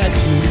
[0.00, 0.49] had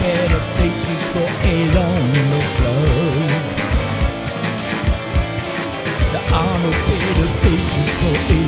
[0.00, 3.64] better places for a lonely soul.
[6.12, 8.43] There are no better places for a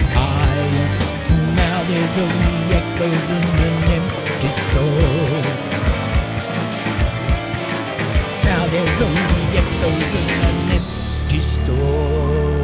[0.00, 5.42] Now there's only echoes in the empty store.
[8.44, 12.61] Now there's only echoes in an empty store.